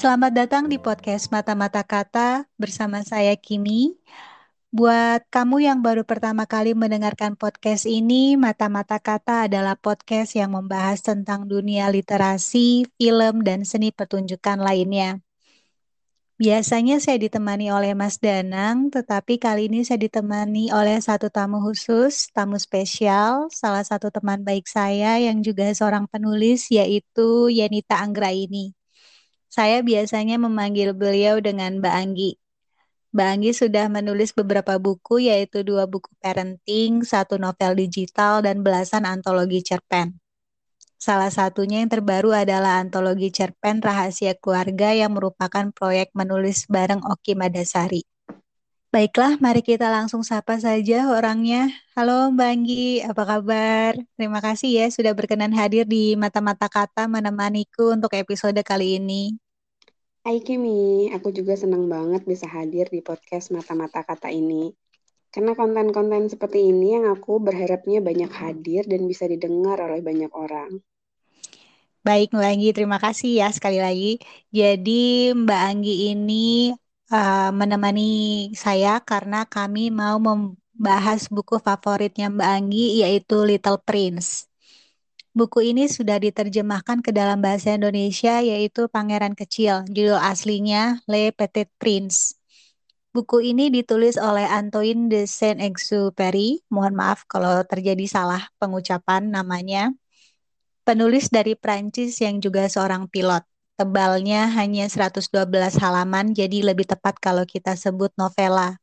[0.00, 4.00] Selamat datang di podcast Mata-Mata Kata bersama saya Kimi.
[4.72, 11.04] Buat kamu yang baru pertama kali mendengarkan podcast ini, Mata-Mata Kata adalah podcast yang membahas
[11.04, 15.20] tentang dunia literasi, film, dan seni pertunjukan lainnya.
[16.40, 22.32] Biasanya saya ditemani oleh Mas Danang, tetapi kali ini saya ditemani oleh satu tamu khusus,
[22.32, 28.79] tamu spesial, salah satu teman baik saya yang juga seorang penulis, yaitu Yenita Anggraini.
[29.50, 32.32] Saya biasanya memanggil beliau dengan Mbak Anggi.
[33.10, 39.02] Mbak Anggi sudah menulis beberapa buku, yaitu dua buku parenting, satu novel digital, dan belasan
[39.02, 40.22] antologi cerpen.
[41.00, 47.34] Salah satunya yang terbaru adalah antologi cerpen Rahasia Keluarga yang merupakan proyek menulis bareng Oki
[47.34, 48.06] Madasari.
[48.90, 51.70] Baiklah, mari kita langsung sapa saja orangnya.
[51.94, 53.94] Halo Mbak Anggi, apa kabar?
[54.18, 59.38] Terima kasih ya sudah berkenan hadir di Mata-Mata Kata menemaniku untuk episode kali ini.
[60.26, 64.74] Hai Kimi, aku juga senang banget bisa hadir di podcast Mata-Mata Kata ini.
[65.30, 70.82] Karena konten-konten seperti ini yang aku berharapnya banyak hadir dan bisa didengar oleh banyak orang.
[72.02, 74.18] Baik Mbak Anggi, terima kasih ya sekali lagi.
[74.50, 76.74] Jadi Mbak Anggi ini
[77.10, 84.46] uh, menemani saya karena kami mau membahas buku favoritnya Mbak Anggi yaitu Little Prince.
[85.30, 89.86] Buku ini sudah diterjemahkan ke dalam bahasa Indonesia yaitu Pangeran Kecil.
[89.86, 92.34] Judul aslinya Le Petit Prince.
[93.10, 96.62] Buku ini ditulis oleh Antoine de Saint-Exupéry.
[96.70, 99.90] Mohon maaf kalau terjadi salah pengucapan namanya.
[100.86, 103.49] Penulis dari Prancis yang juga seorang pilot.
[103.80, 105.32] Tebalnya hanya 112
[105.80, 108.76] halaman, jadi lebih tepat kalau kita sebut novela.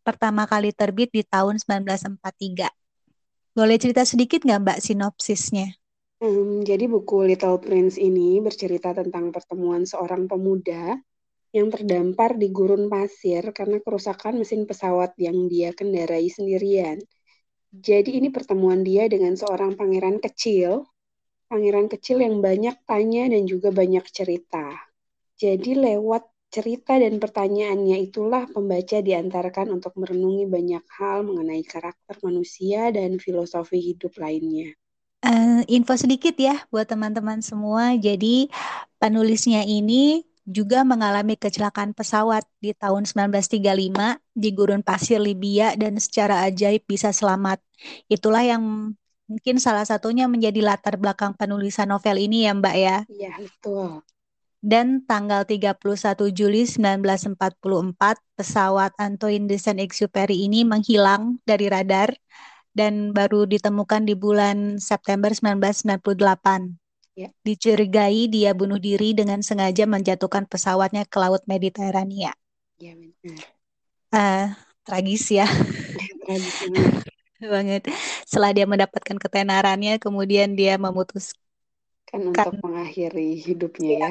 [0.00, 2.72] Pertama kali terbit di tahun 1943.
[3.52, 5.68] Boleh cerita sedikit nggak Mbak sinopsisnya?
[6.24, 10.96] Hmm, jadi buku Little Prince ini bercerita tentang pertemuan seorang pemuda
[11.52, 17.04] yang terdampar di gurun pasir karena kerusakan mesin pesawat yang dia kendarai sendirian.
[17.68, 20.88] Jadi ini pertemuan dia dengan seorang pangeran kecil,
[21.46, 24.74] pangeran kecil yang banyak tanya dan juga banyak cerita.
[25.36, 32.88] Jadi lewat cerita dan pertanyaannya itulah pembaca diantarkan untuk merenungi banyak hal mengenai karakter manusia
[32.94, 34.72] dan filosofi hidup lainnya.
[35.26, 37.98] Uh, info sedikit ya buat teman-teman semua.
[37.98, 38.46] Jadi
[38.96, 46.46] penulisnya ini juga mengalami kecelakaan pesawat di tahun 1935 di gurun pasir Libya dan secara
[46.46, 47.58] ajaib bisa selamat.
[48.06, 48.94] Itulah yang
[49.26, 52.96] mungkin salah satunya menjadi latar belakang penulisan novel ini ya Mbak ya.
[53.10, 54.06] Iya, betul
[54.66, 55.78] dan tanggal 31
[56.34, 57.38] Juli 1944
[58.34, 62.10] pesawat Antoine de Saint-Exupéry ini menghilang dari radar
[62.74, 66.74] dan baru ditemukan di bulan September 1998.
[67.16, 67.32] Ya.
[67.46, 72.36] Dicurigai dia bunuh diri dengan sengaja menjatuhkan pesawatnya ke Laut Mediterania.
[72.76, 73.40] Ya benar.
[74.12, 74.46] Uh,
[74.84, 75.48] tragis ya.
[76.26, 77.06] tragis
[77.40, 77.82] banget.
[78.28, 81.40] Setelah dia mendapatkan ketenarannya, kemudian dia memutuskan
[82.06, 84.10] kan untuk mengakhiri hidupnya ya.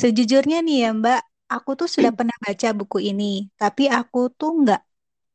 [0.00, 4.82] Sejujurnya nih ya Mbak, aku tuh sudah pernah baca buku ini, tapi aku tuh nggak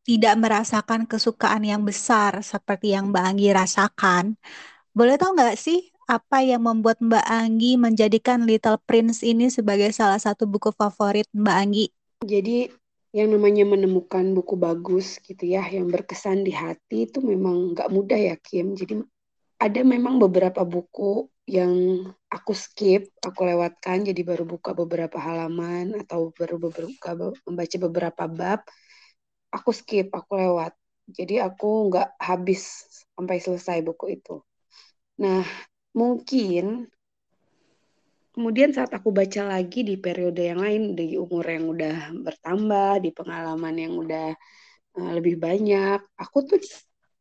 [0.04, 4.26] tidak merasakan kesukaan yang besar seperti yang Mbak Anggi rasakan.
[4.92, 10.20] Boleh tahu nggak sih apa yang membuat Mbak Anggi menjadikan Little Prince ini sebagai salah
[10.20, 11.86] satu buku favorit Mbak Anggi?
[12.24, 12.68] Jadi
[13.14, 18.18] yang namanya menemukan buku bagus gitu ya, yang berkesan di hati itu memang nggak mudah
[18.18, 18.74] ya Kim.
[18.74, 19.06] Jadi
[19.62, 21.74] ada memang beberapa buku yang
[22.32, 27.12] aku skip, aku lewatkan jadi baru buka beberapa halaman atau baru buka
[27.48, 28.60] membaca beberapa bab,
[29.56, 30.74] aku skip, aku lewat.
[31.08, 32.62] Jadi aku nggak habis
[33.16, 34.42] sampai selesai buku itu.
[35.22, 35.46] Nah,
[35.94, 36.90] mungkin
[38.34, 41.96] kemudian saat aku baca lagi di periode yang lain, di umur yang udah
[42.26, 44.28] bertambah, di pengalaman yang udah
[44.98, 46.60] uh, lebih banyak, aku tuh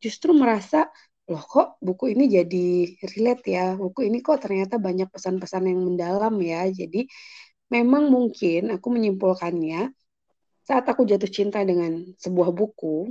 [0.01, 0.89] justru merasa
[1.31, 2.67] loh kok buku ini jadi
[3.15, 3.67] relate ya?
[3.79, 6.67] Buku ini kok ternyata banyak pesan-pesan yang mendalam ya?
[6.67, 7.07] Jadi
[7.71, 9.93] memang mungkin aku menyimpulkannya
[10.63, 13.11] saat aku jatuh cinta dengan sebuah buku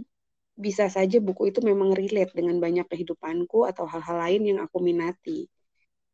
[0.56, 5.48] bisa saja buku itu memang relate dengan banyak kehidupanku atau hal-hal lain yang aku minati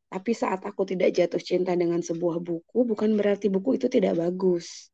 [0.07, 4.92] tapi saat aku tidak jatuh cinta dengan sebuah buku bukan berarti buku itu tidak bagus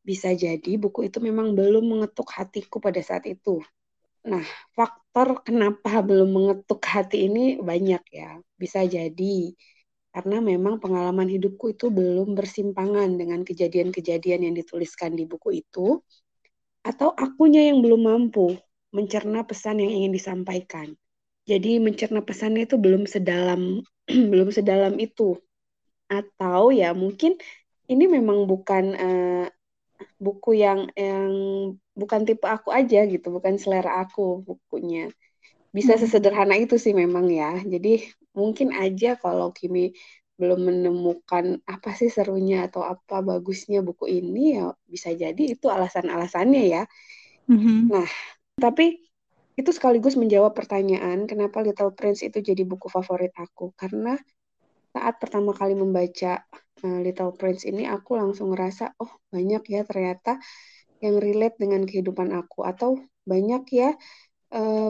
[0.00, 3.60] bisa jadi buku itu memang belum mengetuk hatiku pada saat itu
[4.26, 4.42] Nah,
[4.74, 8.42] faktor kenapa belum mengetuk hati ini banyak ya.
[8.58, 9.54] Bisa jadi
[10.10, 16.00] karena memang pengalaman hidupku itu belum bersimpangan dengan kejadian-kejadian yang dituliskan di buku itu,
[16.80, 18.56] atau akunya yang belum mampu
[18.96, 20.96] mencerna pesan yang ingin disampaikan.
[21.46, 23.84] Jadi mencerna pesannya itu belum sedalam
[24.32, 25.38] belum sedalam itu.
[26.06, 27.34] atau ya mungkin
[27.92, 29.46] ini memang bukan uh,
[30.24, 31.30] buku yang yang
[32.00, 35.10] bukan tipe aku aja gitu, bukan selera aku bukunya.
[35.76, 36.02] Bisa Hmm.
[36.02, 37.46] sesederhana itu sih memang ya.
[37.72, 37.88] Jadi
[38.38, 39.80] mungkin aja kalau Kimi
[40.40, 44.62] belum menemukan apa sih serunya atau apa bagusnya buku ini ya
[44.94, 46.82] bisa jadi itu alasan-alasannya ya.
[47.50, 47.90] Mm-hmm.
[47.92, 48.08] Nah,
[48.58, 49.05] tapi
[49.56, 53.72] itu sekaligus menjawab pertanyaan kenapa Little Prince itu jadi buku favorit aku?
[53.72, 54.12] Karena
[54.92, 56.44] saat pertama kali membaca
[56.84, 60.36] uh, Little Prince ini aku langsung ngerasa oh banyak ya ternyata
[61.00, 62.68] yang relate dengan kehidupan aku.
[62.68, 63.90] Atau banyak ya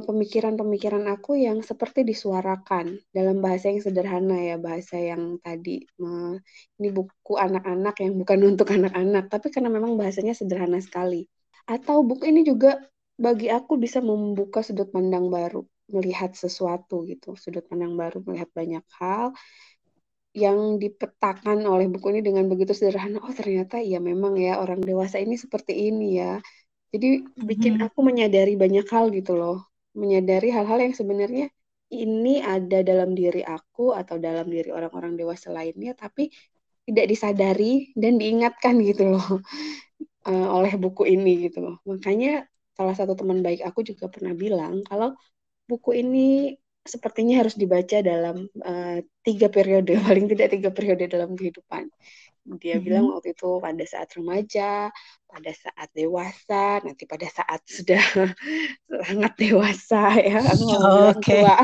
[0.06, 6.36] pemikiran-pemikiran uh, aku yang seperti disuarakan dalam bahasa yang sederhana ya bahasa yang tadi uh,
[6.76, 11.24] ini buku anak-anak yang bukan untuk anak-anak tapi karena memang bahasanya sederhana sekali.
[11.66, 12.78] Atau buku ini juga
[13.16, 18.84] bagi aku bisa membuka sudut pandang baru melihat sesuatu gitu sudut pandang baru melihat banyak
[19.00, 19.32] hal
[20.36, 23.24] yang dipetakan oleh buku ini dengan begitu sederhana.
[23.24, 26.44] Oh ternyata ya memang ya orang dewasa ini seperti ini ya.
[26.92, 29.64] Jadi bikin aku menyadari banyak hal gitu loh.
[29.96, 31.48] Menyadari hal-hal yang sebenarnya
[31.88, 36.28] ini ada dalam diri aku atau dalam diri orang-orang dewasa lainnya tapi
[36.84, 39.40] tidak disadari dan diingatkan gitu loh
[40.28, 41.80] uh, oleh buku ini gitu loh.
[41.88, 42.44] Makanya
[42.76, 45.16] salah satu teman baik aku juga pernah bilang kalau
[45.68, 46.54] buku ini
[46.86, 51.90] sepertinya harus dibaca dalam uh, tiga periode, paling tidak tiga periode dalam kehidupan.
[52.46, 52.84] Dia mm -hmm.
[52.86, 54.94] bilang waktu itu pada saat remaja,
[55.26, 57.98] pada saat dewasa, nanti pada saat sudah
[59.10, 61.42] sangat dewasa ya, aku oh, bilang okay.
[61.42, 61.56] tua.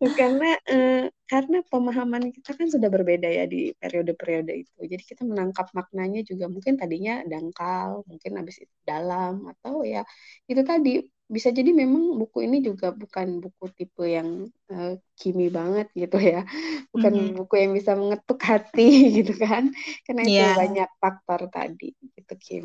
[0.20, 4.80] karena uh, karena pemahaman kita kan sudah berbeda ya di periode-periode itu.
[4.84, 10.04] Jadi kita menangkap maknanya juga mungkin tadinya dangkal, mungkin habis itu dalam atau ya
[10.46, 15.90] itu tadi bisa jadi memang buku ini juga bukan buku tipe yang uh, kimi banget
[15.92, 16.46] gitu ya.
[16.94, 17.36] Bukan mm -hmm.
[17.42, 18.88] buku yang bisa mengetuk hati
[19.22, 19.74] gitu kan.
[20.06, 20.54] Karena itu yeah.
[20.54, 22.64] banyak faktor tadi gitu Kim.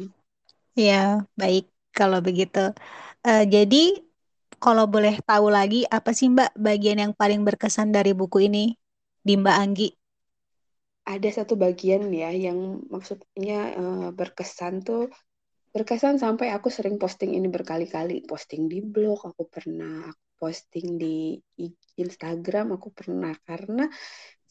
[0.77, 2.71] Ya yeah, baik kalau begitu.
[3.25, 3.97] Uh, jadi
[4.61, 8.77] kalau boleh tahu lagi apa sih Mbak bagian yang paling berkesan dari buku ini
[9.25, 9.89] di Mbak Anggi?
[11.01, 15.09] Ada satu bagian ya yang maksudnya uh, berkesan tuh
[15.71, 18.27] berkesan sampai aku sering posting ini berkali-kali.
[18.27, 21.37] Posting di blog aku pernah aku posting di
[22.01, 23.31] Instagram aku pernah.
[23.45, 23.87] Karena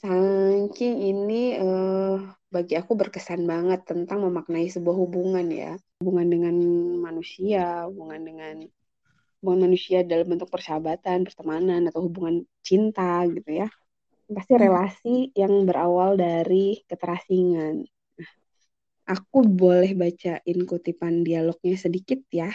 [0.01, 2.17] saking ini uh,
[2.49, 5.77] bagi aku berkesan banget tentang memaknai sebuah hubungan ya.
[6.01, 6.57] Hubungan dengan
[7.03, 8.57] manusia hubungan dengan
[9.43, 13.69] hubungan manusia dalam bentuk persahabatan pertemanan atau hubungan cinta gitu ya.
[14.31, 17.83] Pasti relasi yang berawal dari keterasingan
[19.11, 22.55] Aku boleh bacain kutipan dialognya sedikit ya.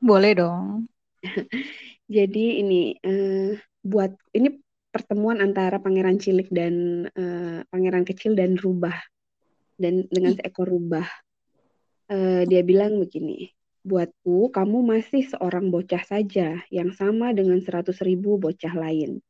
[0.00, 0.88] Boleh dong.
[2.16, 3.52] Jadi ini uh,
[3.84, 4.56] buat ini
[4.88, 8.96] pertemuan antara pangeran cilik dan uh, pangeran kecil dan rubah
[9.76, 11.04] dan dengan seekor rubah.
[12.08, 13.52] Uh, dia bilang begini,
[13.84, 19.20] buatku kamu masih seorang bocah saja yang sama dengan seratus ribu bocah lain.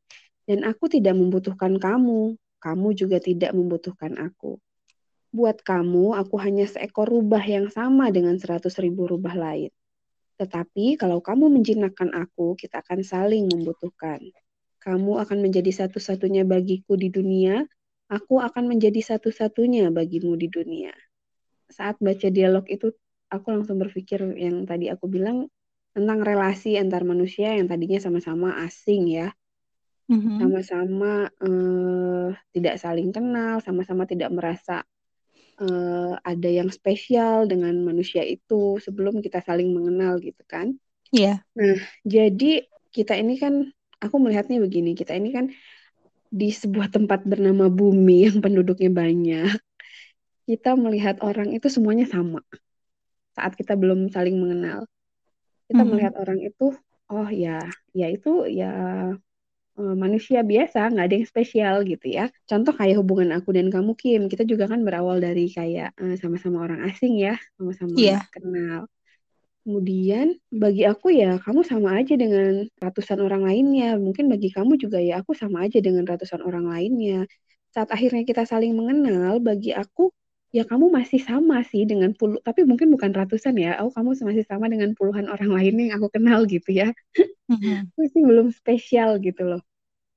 [0.43, 4.59] Dan aku tidak membutuhkan kamu, kamu juga tidak membutuhkan aku.
[5.33, 9.73] Buat kamu, aku hanya seekor rubah yang sama dengan seratus ribu rubah lain.
[10.37, 14.21] Tetapi kalau kamu menjinakkan aku, kita akan saling membutuhkan.
[14.83, 17.65] Kamu akan menjadi satu-satunya bagiku di dunia,
[18.13, 20.93] aku akan menjadi satu-satunya bagimu di dunia.
[21.73, 22.93] Saat baca dialog itu,
[23.33, 25.49] aku langsung berpikir yang tadi aku bilang
[25.97, 29.33] tentang relasi antar manusia yang tadinya sama-sama asing ya.
[30.13, 31.49] Sama-sama mm-hmm.
[31.49, 34.85] uh, tidak saling kenal, sama-sama tidak merasa
[35.61, 40.77] uh, ada yang spesial dengan manusia itu sebelum kita saling mengenal gitu kan.
[41.13, 41.43] Iya.
[41.43, 41.59] Yeah.
[41.59, 43.69] Nah, jadi kita ini kan
[44.01, 45.53] aku melihatnya begini, kita ini kan
[46.33, 49.53] di sebuah tempat bernama bumi yang penduduknya banyak.
[50.49, 52.41] Kita melihat orang itu semuanya sama.
[53.37, 54.89] Saat kita belum saling mengenal.
[55.69, 55.91] Kita mm -hmm.
[55.93, 56.75] melihat orang itu
[57.13, 57.61] oh ya,
[57.93, 58.73] ya itu ya
[59.73, 62.29] Eh, manusia biasa, nggak ada yang spesial gitu ya.
[62.45, 66.61] Contoh kayak hubungan aku dan kamu Kim, kita juga kan berawal dari kayak eh, sama-sama
[66.61, 68.21] orang asing ya, sama-sama yeah.
[68.29, 68.85] kenal.
[69.65, 73.97] Kemudian bagi aku ya kamu sama aja dengan ratusan orang lainnya.
[73.97, 77.25] Mungkin bagi kamu juga ya aku sama aja dengan ratusan orang lainnya.
[77.73, 80.13] Saat akhirnya kita saling mengenal, bagi aku
[80.53, 83.81] ya kamu masih sama sih dengan puluh, tapi mungkin bukan ratusan ya.
[83.81, 86.93] Oh kamu masih sama dengan puluhan orang lain yang aku kenal gitu ya.
[87.49, 87.89] Mm-hmm.
[87.99, 89.63] Masih belum spesial gitu loh.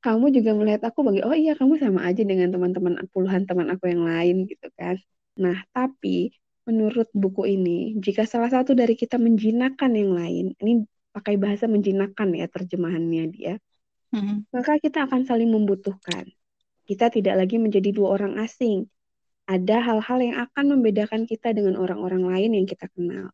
[0.03, 3.89] Kamu juga melihat aku bagi, oh iya kamu sama aja dengan teman-teman puluhan teman aku
[3.89, 4.99] yang lain gitu kan.
[5.39, 6.35] Nah tapi
[6.67, 10.83] menurut buku ini, jika salah satu dari kita menjinakkan yang lain, ini
[11.15, 13.53] pakai bahasa menjinakkan ya terjemahannya dia,
[14.11, 14.51] mm-hmm.
[14.51, 16.27] maka kita akan saling membutuhkan.
[16.85, 18.85] Kita tidak lagi menjadi dua orang asing.
[19.45, 23.29] Ada hal-hal yang akan membedakan kita dengan orang-orang lain yang kita kenal.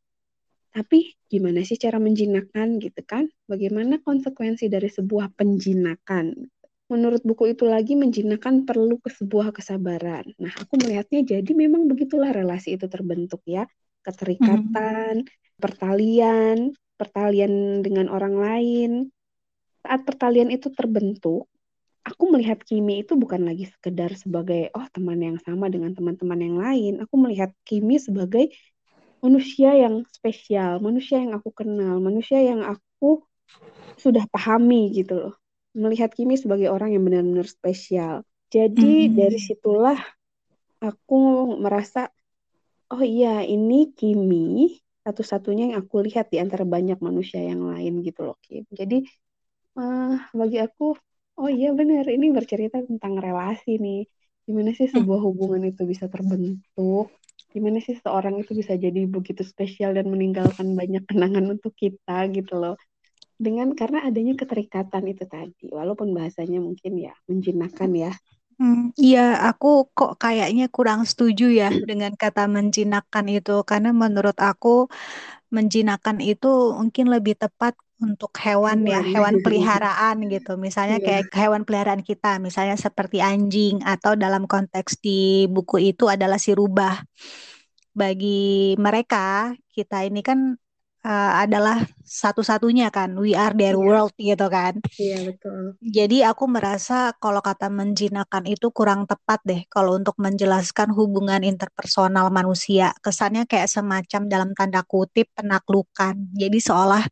[0.72, 3.28] Tapi gimana sih cara menjinakkan gitu kan?
[3.48, 6.48] Bagaimana konsekuensi dari sebuah penjinakan?
[6.92, 10.32] Menurut buku itu lagi menjinakkan perlu ke sebuah kesabaran.
[10.40, 13.68] Nah, aku melihatnya jadi memang begitulah relasi itu terbentuk ya.
[14.04, 15.60] Keterikatan, hmm.
[15.60, 18.92] pertalian, pertalian dengan orang lain.
[19.84, 21.51] Saat pertalian itu terbentuk,
[22.02, 26.58] aku melihat Kimi itu bukan lagi sekedar sebagai oh teman yang sama dengan teman-teman yang
[26.58, 26.94] lain.
[27.06, 28.50] Aku melihat Kimi sebagai
[29.22, 33.22] manusia yang spesial, manusia yang aku kenal, manusia yang aku
[34.02, 35.36] sudah pahami gitu loh
[35.76, 38.28] melihat Kimi sebagai orang yang benar-benar spesial.
[38.52, 39.16] Jadi mm-hmm.
[39.16, 40.00] dari situlah
[40.84, 42.12] aku merasa
[42.92, 48.28] oh iya ini Kimi satu-satunya yang aku lihat di antara banyak manusia yang lain gitu
[48.28, 48.68] loh Kim.
[48.70, 49.08] Jadi
[49.80, 50.94] uh, bagi aku
[51.40, 54.00] oh iya benar ini bercerita tentang relasi nih.
[54.48, 57.06] Gimana sih sebuah hubungan itu bisa terbentuk?
[57.54, 62.54] Gimana sih seorang itu bisa jadi begitu spesial dan meninggalkan banyak kenangan untuk kita gitu
[62.62, 62.76] loh.
[63.46, 65.66] Dengan karena adanya keterikatan itu tadi.
[65.78, 68.12] Walaupun bahasanya mungkin ya menjinakkan ya.
[68.62, 74.70] Hmm, iya, aku kok kayaknya kurang setuju ya dengan kata menjinakkan itu, karena menurut aku
[75.56, 76.48] menjinakkan itu
[76.80, 80.58] mungkin lebih tepat untuk hewan, ya, hewan peliharaan gitu.
[80.58, 81.22] Misalnya yeah.
[81.24, 86.52] kayak hewan peliharaan kita, misalnya seperti anjing atau dalam konteks di buku itu adalah si
[86.52, 86.98] rubah.
[87.94, 90.58] Bagi mereka, kita ini kan
[91.06, 93.82] uh, adalah satu-satunya kan we are their yeah.
[93.82, 99.40] world gitu kan iya yeah, betul jadi aku merasa kalau kata menjinakkan itu kurang tepat
[99.46, 106.58] deh kalau untuk menjelaskan hubungan interpersonal manusia kesannya kayak semacam dalam tanda kutip penaklukan jadi
[106.58, 107.04] seolah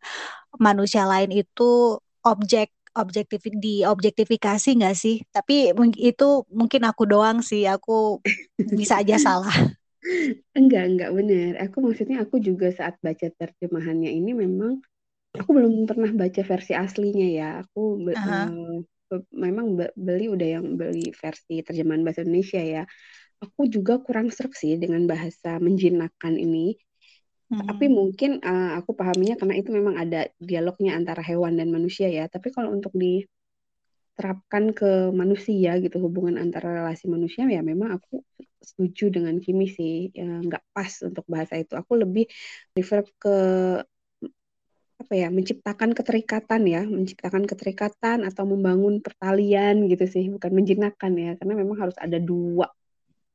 [0.57, 7.69] manusia lain itu objek objektif di objektifikasi nggak sih tapi itu mungkin aku doang sih
[7.69, 8.17] aku
[8.73, 9.53] bisa aja salah
[10.55, 11.51] Enggak, enggak benar.
[11.69, 14.79] Aku maksudnya aku juga saat baca terjemahannya ini memang
[15.35, 17.49] aku belum pernah baca versi aslinya ya.
[17.67, 18.47] Aku uh -huh.
[19.11, 22.83] uh, memang beli udah yang beli versi terjemahan bahasa Indonesia ya.
[23.39, 26.75] Aku juga kurang serak sih dengan bahasa menjinakkan ini.
[27.49, 27.65] Hmm.
[27.65, 32.29] Tapi mungkin uh, aku pahaminya karena itu memang ada dialognya antara hewan dan manusia ya.
[32.29, 38.21] Tapi kalau untuk diterapkan ke manusia gitu hubungan antara relasi manusia ya memang aku
[38.61, 40.13] setuju dengan Kimi sih.
[40.13, 41.73] Ya, nggak pas untuk bahasa itu.
[41.73, 42.29] Aku lebih
[42.77, 43.35] refer ke
[44.99, 46.85] apa ya menciptakan keterikatan ya.
[46.85, 50.29] Menciptakan keterikatan atau membangun pertalian gitu sih.
[50.29, 51.33] Bukan menjinakkan ya.
[51.33, 52.69] Karena memang harus ada dua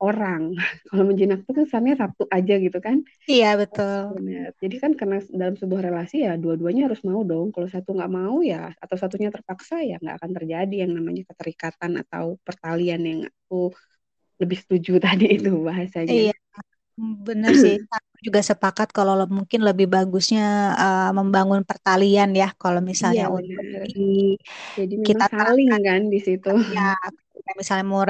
[0.04, 0.52] orang.
[0.88, 2.96] Kalau menjinak itu kan kesannya satu aja gitu kan?
[3.24, 4.20] Iya betul.
[4.20, 7.52] Benar jadi kan karena dalam sebuah relasi ya dua-duanya harus mau dong.
[7.52, 12.00] Kalau satu nggak mau ya atau satunya terpaksa ya nggak akan terjadi yang namanya keterikatan
[12.00, 13.72] atau pertalian yang aku
[14.40, 16.32] lebih setuju tadi itu bahasanya.
[16.32, 16.36] Iya,
[16.98, 17.76] benar sih.
[17.94, 23.64] Aku juga sepakat kalau mungkin lebih bagusnya uh, membangun pertalian ya kalau misalnya iya, untuk
[23.90, 24.38] di,
[24.78, 26.52] Jadi kita saling kan di situ.
[26.72, 26.96] Ya,
[27.58, 28.02] misalnya mau,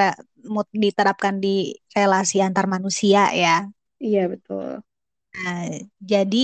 [0.55, 1.49] mau diterapkan di
[1.97, 3.67] relasi antar manusia ya.
[4.07, 4.83] Iya betul.
[5.35, 5.63] Nah,
[6.13, 6.39] jadi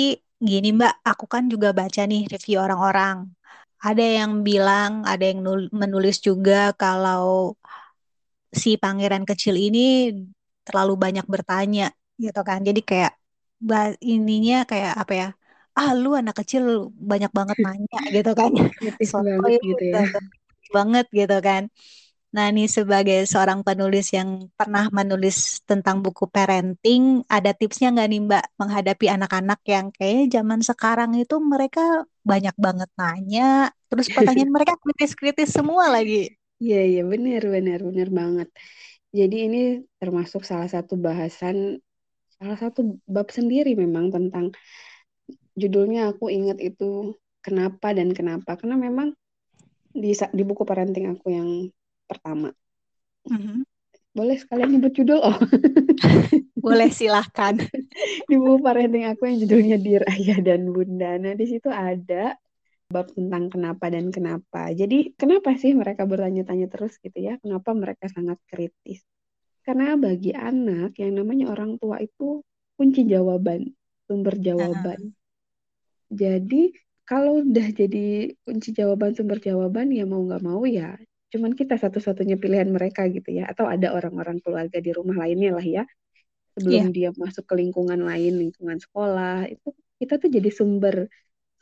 [0.49, 3.17] gini Mbak, aku kan juga baca nih review orang-orang.
[3.87, 5.41] Ada yang bilang, ada yang
[5.83, 7.57] menulis juga kalau
[8.63, 9.81] si pangeran kecil ini
[10.67, 11.83] terlalu banyak bertanya
[12.25, 12.59] gitu kan.
[12.69, 13.13] Jadi kayak
[14.13, 15.27] ininya kayak apa ya?
[15.79, 16.65] Ah, lu anak kecil
[17.11, 18.51] banyak banget nanya gitu kan.
[19.11, 20.03] so, banget gitu ya.
[20.77, 21.63] Banget gitu kan.
[22.35, 28.21] Nah, ini sebagai seorang penulis yang pernah menulis tentang buku parenting, ada tipsnya nggak nih
[28.27, 31.81] Mbak menghadapi anak-anak yang kayak zaman sekarang itu mereka
[32.31, 33.43] banyak banget nanya,
[33.91, 36.31] terus pertanyaan mereka kritis-kritis semua lagi.
[36.63, 38.49] Iya, iya benar, benar, benar banget.
[39.19, 39.59] Jadi ini
[40.01, 41.57] termasuk salah satu bahasan,
[42.39, 42.81] salah satu
[43.15, 44.47] bab sendiri memang tentang
[45.61, 48.51] judulnya aku ingat itu kenapa dan kenapa.
[48.59, 49.09] Karena memang
[49.95, 51.49] di di buku parenting aku yang
[52.11, 52.51] pertama.
[53.31, 53.63] Mm-hmm.
[54.11, 55.39] Boleh sekalian nyebut judul oh.
[56.67, 57.55] Boleh silahkan.
[58.31, 61.15] di buku parenting aku yang judulnya Dear Ayah dan Bunda.
[61.23, 62.35] Nah di situ ada
[62.91, 64.75] bab tentang kenapa dan kenapa.
[64.75, 67.39] Jadi kenapa sih mereka bertanya-tanya terus gitu ya?
[67.39, 69.07] Kenapa mereka sangat kritis?
[69.63, 72.43] Karena bagi anak yang namanya orang tua itu
[72.75, 73.71] kunci jawaban,
[74.11, 74.99] sumber jawaban.
[74.99, 75.19] Uh -huh.
[76.11, 76.75] Jadi
[77.07, 80.99] kalau udah jadi kunci jawaban sumber jawaban ya mau nggak mau ya
[81.31, 85.65] cuman kita satu-satunya pilihan mereka gitu ya atau ada orang-orang keluarga di rumah lainnya lah
[85.65, 85.85] ya
[86.59, 86.93] sebelum yeah.
[86.93, 89.71] dia masuk ke lingkungan lain lingkungan sekolah itu
[90.03, 91.07] kita tuh jadi sumber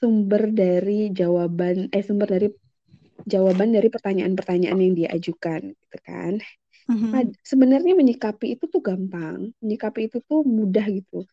[0.00, 2.48] sumber dari jawaban eh sumber dari
[3.26, 6.38] jawaban dari pertanyaan-pertanyaan yang dia ajukan gitu kan.
[6.88, 7.36] Mhm.
[7.44, 11.28] Sebenarnya menyikapi itu tuh gampang, menyikapi itu tuh mudah gitu.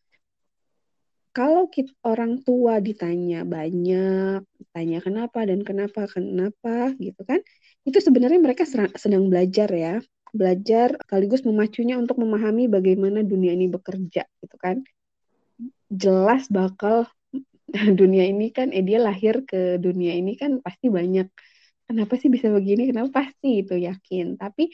[1.36, 4.39] Kalau kita, orang tua ditanya banyak,
[4.72, 7.44] tanya kenapa dan kenapa, kenapa gitu kan,
[7.86, 8.65] itu sebenarnya mereka
[8.98, 9.96] sedang belajar ya,
[10.34, 14.82] belajar sekaligus memacunya untuk memahami bagaimana dunia ini bekerja gitu kan.
[15.88, 17.06] Jelas bakal
[18.01, 21.30] dunia ini kan, eh dia lahir ke dunia ini kan pasti banyak.
[21.86, 22.89] Kenapa sih bisa begini?
[22.89, 24.42] Kenapa pasti itu yakin.
[24.42, 24.74] Tapi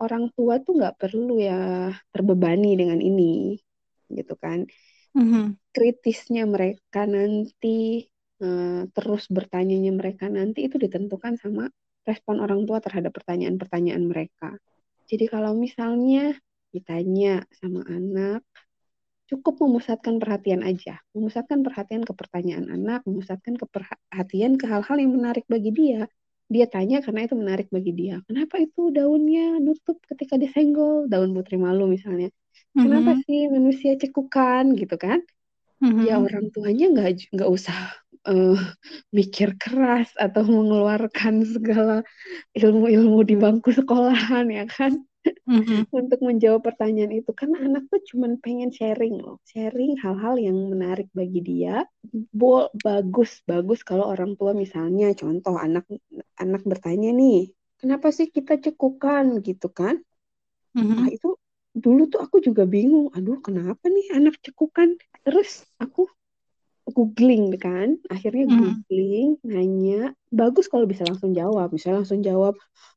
[0.00, 3.60] orang tua tuh nggak perlu ya terbebani dengan ini,
[4.08, 4.64] gitu kan.
[5.12, 5.44] Mm-hmm.
[5.76, 8.08] Kritisnya mereka nanti,
[8.40, 11.68] uh, terus bertanyanya mereka nanti itu ditentukan sama
[12.06, 14.54] respon orang tua terhadap pertanyaan-pertanyaan mereka.
[15.10, 16.38] Jadi kalau misalnya
[16.70, 18.46] ditanya sama anak,
[19.26, 25.12] cukup memusatkan perhatian aja, memusatkan perhatian ke pertanyaan anak, memusatkan ke perhatian ke hal-hal yang
[25.14, 26.06] menarik bagi dia.
[26.46, 28.22] Dia tanya karena itu menarik bagi dia.
[28.30, 31.10] Kenapa itu daunnya nutup ketika disenggol?
[31.10, 32.30] Daun putri malu misalnya.
[32.70, 33.26] Kenapa mm -hmm.
[33.26, 35.26] sih manusia cekukan gitu kan?
[35.80, 37.76] Ya orang tuanya nggak nggak usah
[38.26, 38.56] uh,
[39.16, 42.02] mikir keras atau mengeluarkan segala
[42.56, 45.04] ilmu-ilmu di bangku sekolahan ya kan?
[45.26, 45.90] Mm-hmm.
[45.98, 47.30] untuk menjawab pertanyaan itu.
[47.34, 49.42] Karena anak tuh cuma pengen sharing loh.
[49.46, 51.86] Sharing hal-hal yang menarik bagi dia.
[52.30, 55.86] Bo bagus bagus kalau orang tua misalnya contoh anak
[56.38, 59.42] anak bertanya nih kenapa sih kita cekukan?
[59.42, 59.98] gitu kan?
[60.76, 60.92] Mm-hmm.
[60.92, 61.40] nah itu
[61.72, 63.10] dulu tuh aku juga bingung.
[63.12, 64.94] Aduh kenapa nih anak cekukan
[65.26, 66.06] terus aku
[66.86, 69.50] googling kan akhirnya googling mm.
[69.50, 72.54] nanya bagus kalau bisa langsung jawab misalnya langsung jawab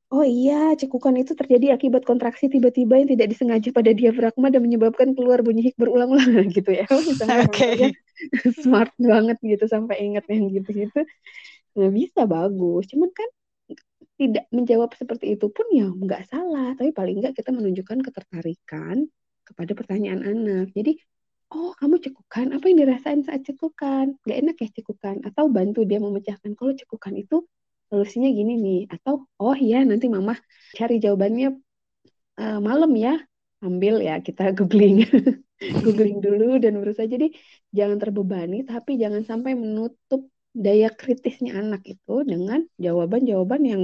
[0.09, 5.13] Oh iya, cekukan itu terjadi akibat kontraksi tiba-tiba yang tidak disengaja pada diafragma dan menyebabkan
[5.13, 6.89] keluar bunyi hik berulang-ulang gitu ya.
[6.89, 7.93] Misalnya okay.
[8.65, 11.05] smart banget gitu sampai inget yang gitu-gitu.
[11.77, 12.89] Nah, bisa bagus.
[12.89, 13.29] Cuman kan
[14.17, 16.73] tidak menjawab seperti itu pun ya nggak salah.
[16.73, 19.05] Tapi paling nggak kita menunjukkan ketertarikan
[19.45, 20.73] kepada pertanyaan anak.
[20.73, 20.97] Jadi,
[21.53, 24.17] oh kamu cekukan, apa yang dirasain saat cekukan?
[24.25, 25.25] Gak enak ya cekukan?
[25.25, 27.45] Atau bantu dia memecahkan, kalau cekukan itu
[27.89, 30.37] solusinya gini nih atau oh iya nanti mama
[30.77, 31.57] cari jawabannya
[32.37, 33.17] uh, malam ya
[33.65, 35.03] ambil ya kita googling
[35.83, 37.33] googling dulu dan berusaha jadi
[37.73, 43.83] jangan terbebani tapi jangan sampai menutup daya kritisnya anak itu dengan jawaban-jawaban yang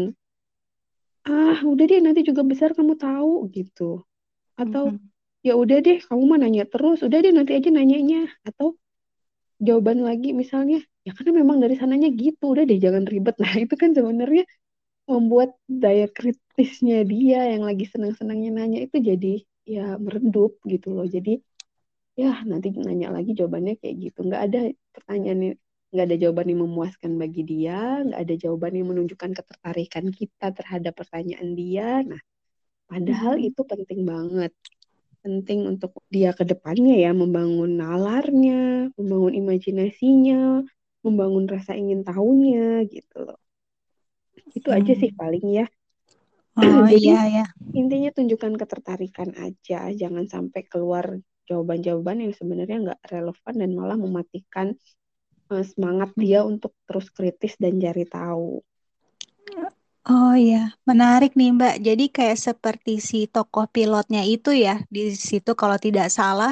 [1.25, 4.05] ah udah deh nanti juga besar kamu tahu gitu
[4.53, 5.14] atau mm -hmm.
[5.47, 6.97] Ya udah deh kamu mah nanya terus.
[7.07, 8.17] Udah deh nanti aja nanyanya.
[8.47, 8.67] Atau
[9.67, 13.35] jawaban lagi misalnya ya karena memang dari sananya gitu udah deh jangan ribet.
[13.43, 14.43] Nah itu kan sebenarnya
[15.11, 19.33] membuat daya kritisnya dia yang lagi senang-senangnya nanya itu jadi
[19.75, 21.05] ya meredup gitu loh.
[21.15, 21.31] Jadi
[22.21, 24.19] ya nanti nanya lagi jawabannya kayak gitu.
[24.27, 24.59] Nggak ada
[24.95, 25.39] pertanyaan
[25.93, 30.93] nggak ada jawaban yang memuaskan bagi dia nggak ada jawaban yang menunjukkan ketertarikan kita terhadap
[30.97, 32.01] pertanyaan dia.
[32.01, 32.21] Nah
[32.89, 33.47] padahal hmm.
[33.49, 34.51] itu penting banget
[35.25, 40.61] penting untuk dia ke depannya ya membangun nalarnya, membangun imajinasinya,
[41.01, 43.41] membangun rasa ingin tahunya gitu loh.
[44.53, 44.77] Itu hmm.
[44.77, 45.17] aja sih hmm.
[45.17, 45.65] paling ya.
[46.61, 47.45] Oh Jadi, iya ya.
[47.73, 51.17] Intinya tunjukkan ketertarikan aja, jangan sampai keluar
[51.49, 54.77] jawaban-jawaban yang sebenarnya nggak relevan dan malah mematikan
[55.49, 58.61] uh, semangat dia untuk terus kritis dan cari tahu.
[60.05, 60.57] Oh iya,
[60.89, 61.73] menarik nih Mbak.
[61.87, 66.51] Jadi kayak seperti si tokoh pilotnya itu ya, di situ kalau tidak salah,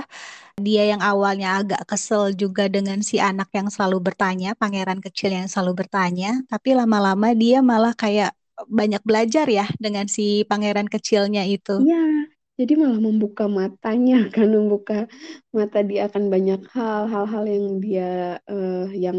[0.65, 5.47] dia yang awalnya agak kesel juga dengan si anak yang selalu bertanya, pangeran kecil yang
[5.51, 8.31] selalu bertanya, tapi lama-lama dia malah kayak
[8.79, 11.73] banyak belajar ya dengan si pangeran kecilnya itu.
[11.79, 11.95] Iya,
[12.59, 14.93] jadi malah membuka matanya kan, membuka
[15.57, 18.03] mata dia akan banyak hal, hal-hal yang dia
[18.51, 19.17] uh, yang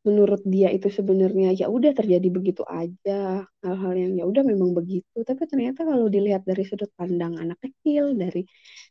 [0.00, 3.44] menurut dia itu sebenarnya ya udah terjadi begitu aja.
[3.60, 5.20] Hal-hal yang ya udah memang begitu.
[5.20, 8.48] Tapi ternyata kalau dilihat dari sudut pandang anak kecil dari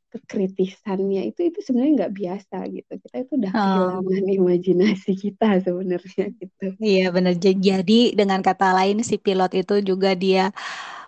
[0.10, 2.92] kekritisannya itu itu sebenarnya nggak biasa gitu.
[3.02, 3.58] Kita itu udah oh.
[3.58, 6.66] kehilangan imajinasi kita sebenarnya gitu.
[6.78, 10.54] Iya benar jadi dengan kata lain si pilot itu juga dia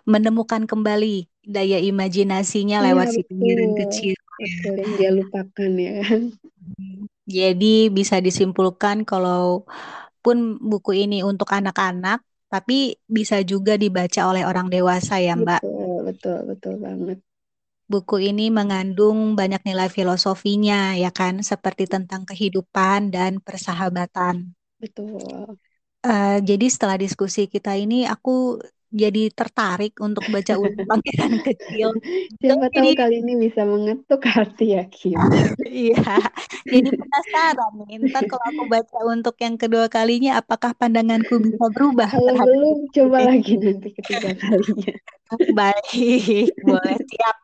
[0.02, 4.18] menemukan kembali daya imajinasinya iya, lewat si pikiran kecil.
[4.42, 6.22] Betul yang dia lupakan ya kan
[7.26, 9.66] jadi bisa disimpulkan kalau
[10.22, 15.62] pun buku ini untuk anak-anak, tapi bisa juga dibaca oleh orang dewasa ya Mbak.
[15.62, 17.18] Betul, betul, betul banget.
[17.90, 24.54] Buku ini mengandung banyak nilai filosofinya ya kan, seperti tentang kehidupan dan persahabatan.
[24.80, 25.58] Betul.
[26.02, 28.58] Uh, jadi setelah diskusi kita ini, aku
[28.92, 31.88] jadi tertarik untuk baca ulang Pangeran Kecil.
[32.38, 35.16] Siapa tahu jadi, kali ini bisa mengetuk hati ya Kim.
[35.66, 36.20] iya,
[36.68, 38.04] jadi penasaran nih.
[38.12, 42.12] Ntar kalau aku baca untuk yang kedua kalinya, apakah pandanganku bisa berubah?
[42.12, 44.94] Kalau belum, coba lagi nanti ketiga kalinya.
[45.58, 47.36] Baik, boleh siap.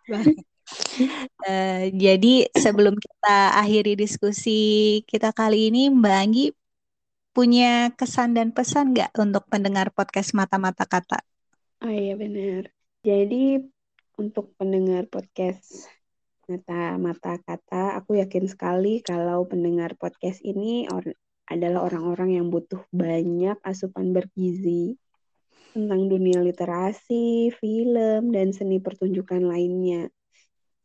[1.48, 6.46] Uh, jadi sebelum kita akhiri diskusi kita kali ini, Mbak Anggi
[7.32, 11.24] punya kesan dan pesan nggak untuk pendengar podcast Mata-Mata Kata?
[11.79, 12.75] Oh iya benar.
[13.07, 13.62] Jadi
[14.19, 15.87] untuk pendengar podcast
[16.51, 21.07] Mata-Mata Kata, aku yakin sekali kalau pendengar podcast ini or
[21.47, 24.99] adalah orang-orang yang butuh banyak asupan bergizi
[25.71, 30.11] tentang dunia literasi, film, dan seni pertunjukan lainnya.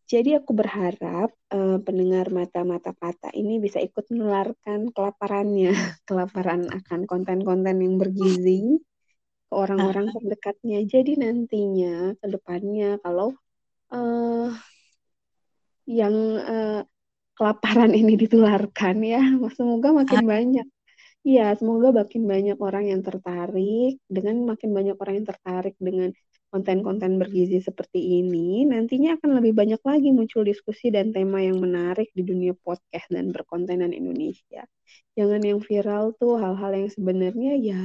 [0.05, 5.73] Jadi aku berharap uh, pendengar mata-mata kata ini bisa ikut menularkan kelaparannya,
[6.07, 8.77] kelaparan akan konten-konten yang bergizi
[9.53, 10.81] ke orang-orang terdekatnya.
[10.89, 13.37] Jadi nantinya ke depannya kalau
[13.93, 14.49] uh,
[15.85, 16.81] yang uh,
[17.37, 19.21] kelaparan ini ditularkan ya,
[19.57, 20.67] semoga makin banyak.
[21.23, 26.11] Iya, semoga makin banyak orang yang tertarik dengan makin banyak orang yang tertarik dengan
[26.53, 32.13] konten-konten bergizi seperti ini, nantinya akan lebih banyak lagi muncul diskusi dan tema yang menarik
[32.13, 34.61] di dunia podcast dan berkontenan Indonesia.
[35.17, 37.81] Jangan yang viral tuh hal-hal yang sebenarnya ya.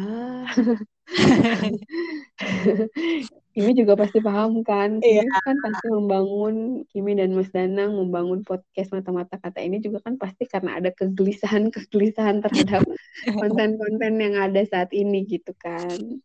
[3.57, 5.43] Kimi juga pasti paham kan, Kimi yeah.
[5.43, 10.47] kan pasti membangun Kimi dan Mas Danang membangun podcast mata-mata kata ini juga kan pasti
[10.47, 12.85] karena ada kegelisahan-kegelisahan terhadap
[13.41, 16.21] konten-konten yang ada saat ini gitu kan.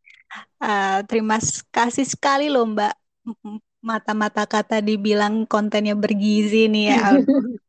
[0.64, 1.38] Uh, terima
[1.70, 2.94] kasih sekali loh Mbak.
[3.84, 7.02] Mata-mata kata dibilang kontennya bergizi nih ya.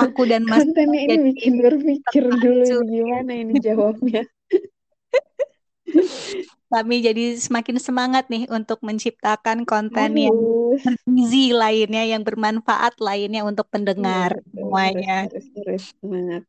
[0.00, 4.24] Aku dan Mas kontennya ini bikin berpikir dulu gimana ini jawabnya.
[6.72, 10.24] Kami jadi semakin semangat nih untuk menciptakan konten Harus.
[10.24, 10.36] yang
[10.80, 15.16] bergizi lainnya, yang bermanfaat lainnya untuk pendengar ya, semuanya.
[15.28, 16.42] Harus, harus, semangat.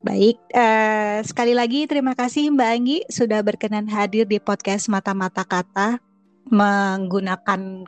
[0.00, 6.00] Baik, uh, sekali lagi terima kasih Mbak Anggi sudah berkenan hadir di podcast Mata-Mata Kata
[6.48, 7.84] menggunakan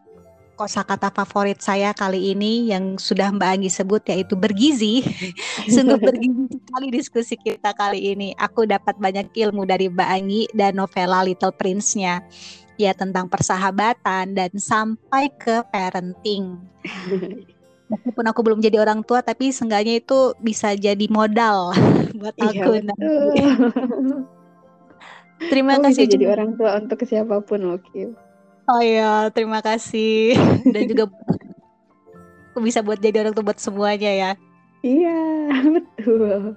[0.52, 5.00] kosakata favorit saya kali ini yang sudah Mbak Anggi sebut yaitu bergizi.
[5.72, 8.36] Sungguh bergizi sekali diskusi kita kali ini.
[8.36, 12.28] Aku dapat banyak ilmu dari Mbak Anggi dan novela Little Prince-nya
[12.76, 16.60] ya tentang persahabatan dan sampai ke parenting.
[17.92, 21.76] meskipun aku belum jadi orang tua tapi seenggaknya itu bisa jadi modal
[22.20, 22.72] buat iya, aku
[25.52, 28.16] terima Kamu kasih bisa jadi orang tua untuk siapa pun loh Kim
[28.70, 30.36] oh iya terima kasih.
[30.74, 31.04] Dan juga
[32.52, 34.30] aku bisa buat jadi orang tua buat semuanya ya.
[34.82, 35.20] Iya
[35.76, 36.56] betul.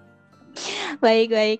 [1.04, 1.60] Baik baik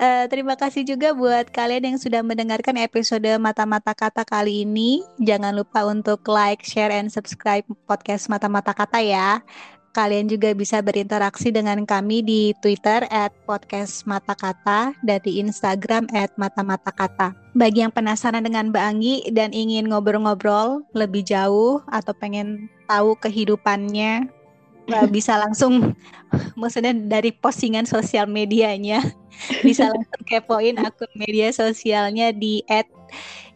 [0.00, 5.04] Uh, terima kasih juga buat kalian yang sudah mendengarkan episode Mata-Mata Kata kali ini.
[5.20, 9.44] Jangan lupa untuk like, share, and subscribe podcast Mata-Mata Kata ya.
[9.92, 16.08] Kalian juga bisa berinteraksi dengan kami di Twitter at podcast mata kata dan di Instagram
[16.16, 17.36] at mata mata kata.
[17.52, 24.32] Bagi yang penasaran dengan Mbak Anggi dan ingin ngobrol-ngobrol lebih jauh atau pengen tahu kehidupannya,
[25.08, 25.94] bisa langsung
[26.60, 29.00] maksudnya dari postingan sosial medianya
[29.66, 32.60] bisa langsung kepoin akun media sosialnya di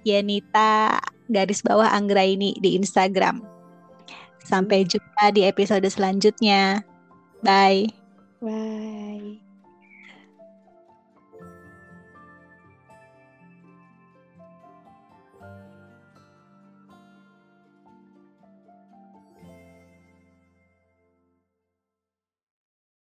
[0.07, 3.43] @yenita garis bawah Anggra ini di Instagram.
[4.47, 6.87] Sampai jumpa di episode selanjutnya.
[7.43, 7.91] Bye.
[8.39, 9.46] Bye.